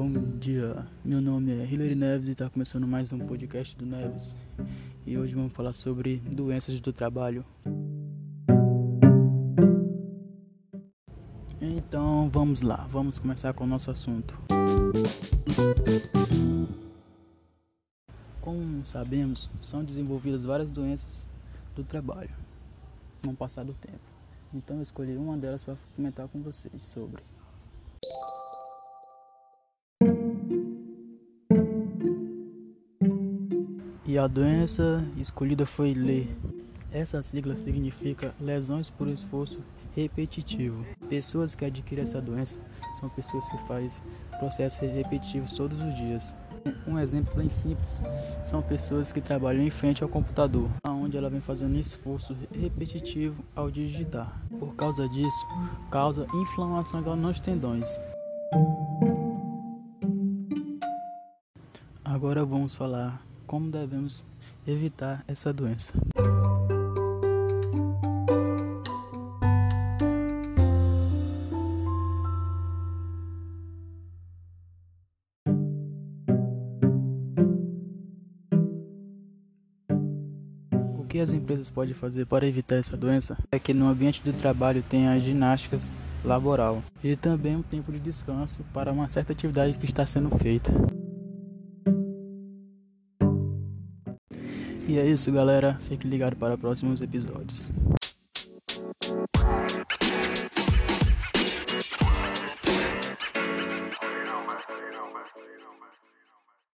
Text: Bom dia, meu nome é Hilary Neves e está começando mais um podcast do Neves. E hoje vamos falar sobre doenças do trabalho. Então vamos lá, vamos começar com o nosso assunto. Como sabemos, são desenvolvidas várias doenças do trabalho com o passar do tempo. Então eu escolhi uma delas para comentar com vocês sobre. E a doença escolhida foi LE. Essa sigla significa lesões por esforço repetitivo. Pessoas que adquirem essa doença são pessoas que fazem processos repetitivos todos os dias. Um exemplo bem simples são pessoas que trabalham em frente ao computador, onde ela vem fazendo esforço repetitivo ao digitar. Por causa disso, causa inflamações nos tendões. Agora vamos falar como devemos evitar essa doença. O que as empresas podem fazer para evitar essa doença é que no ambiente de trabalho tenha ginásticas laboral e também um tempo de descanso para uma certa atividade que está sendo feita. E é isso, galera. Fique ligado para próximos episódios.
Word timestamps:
Bom 0.00 0.12
dia, 0.38 0.86
meu 1.04 1.20
nome 1.20 1.50
é 1.50 1.66
Hilary 1.66 1.96
Neves 1.96 2.28
e 2.28 2.30
está 2.30 2.48
começando 2.48 2.86
mais 2.86 3.10
um 3.12 3.18
podcast 3.18 3.74
do 3.74 3.84
Neves. 3.84 4.32
E 5.04 5.18
hoje 5.18 5.34
vamos 5.34 5.52
falar 5.52 5.72
sobre 5.72 6.18
doenças 6.18 6.80
do 6.80 6.92
trabalho. 6.92 7.44
Então 11.60 12.30
vamos 12.30 12.62
lá, 12.62 12.86
vamos 12.88 13.18
começar 13.18 13.52
com 13.54 13.64
o 13.64 13.66
nosso 13.66 13.90
assunto. 13.90 14.40
Como 18.40 18.84
sabemos, 18.84 19.50
são 19.60 19.82
desenvolvidas 19.82 20.44
várias 20.44 20.70
doenças 20.70 21.26
do 21.74 21.82
trabalho 21.82 22.30
com 23.24 23.32
o 23.32 23.36
passar 23.36 23.64
do 23.64 23.74
tempo. 23.74 23.98
Então 24.54 24.76
eu 24.76 24.82
escolhi 24.82 25.16
uma 25.16 25.36
delas 25.36 25.64
para 25.64 25.74
comentar 25.96 26.28
com 26.28 26.40
vocês 26.40 26.84
sobre. 26.84 27.20
E 34.08 34.16
a 34.16 34.26
doença 34.26 35.04
escolhida 35.18 35.66
foi 35.66 35.92
LE. 35.92 36.34
Essa 36.90 37.22
sigla 37.22 37.54
significa 37.56 38.34
lesões 38.40 38.88
por 38.88 39.06
esforço 39.06 39.60
repetitivo. 39.94 40.82
Pessoas 41.10 41.54
que 41.54 41.66
adquirem 41.66 42.00
essa 42.00 42.18
doença 42.18 42.56
são 42.98 43.10
pessoas 43.10 43.46
que 43.50 43.58
fazem 43.68 44.02
processos 44.38 44.80
repetitivos 44.80 45.52
todos 45.52 45.78
os 45.78 45.94
dias. 45.94 46.34
Um 46.86 46.98
exemplo 46.98 47.34
bem 47.36 47.50
simples 47.50 48.02
são 48.42 48.62
pessoas 48.62 49.12
que 49.12 49.20
trabalham 49.20 49.62
em 49.62 49.68
frente 49.68 50.02
ao 50.02 50.08
computador, 50.08 50.70
onde 50.88 51.18
ela 51.18 51.28
vem 51.28 51.42
fazendo 51.42 51.76
esforço 51.76 52.34
repetitivo 52.50 53.44
ao 53.54 53.70
digitar. 53.70 54.40
Por 54.58 54.74
causa 54.74 55.06
disso, 55.06 55.46
causa 55.90 56.26
inflamações 56.32 57.04
nos 57.04 57.40
tendões. 57.40 57.86
Agora 62.02 62.42
vamos 62.42 62.74
falar 62.74 63.28
como 63.48 63.70
devemos 63.70 64.22
evitar 64.66 65.24
essa 65.26 65.52
doença. 65.52 65.94
O 80.94 81.04
que 81.08 81.18
as 81.18 81.32
empresas 81.32 81.70
podem 81.70 81.94
fazer 81.94 82.26
para 82.26 82.46
evitar 82.46 82.76
essa 82.76 82.96
doença 82.96 83.36
é 83.50 83.58
que 83.58 83.72
no 83.72 83.88
ambiente 83.88 84.22
de 84.22 84.32
trabalho 84.34 84.84
tenha 84.88 85.18
ginásticas 85.18 85.90
laboral 86.22 86.82
e 87.02 87.16
também 87.16 87.56
um 87.56 87.62
tempo 87.62 87.90
de 87.90 87.98
descanso 87.98 88.62
para 88.74 88.92
uma 88.92 89.08
certa 89.08 89.32
atividade 89.32 89.78
que 89.78 89.86
está 89.86 90.04
sendo 90.04 90.28
feita. 90.36 90.97
E 94.88 94.98
é 94.98 95.06
isso, 95.06 95.30
galera. 95.30 95.78
Fique 95.82 96.08
ligado 96.08 96.34
para 96.34 96.56
próximos 96.56 97.02
episódios. 97.02 97.70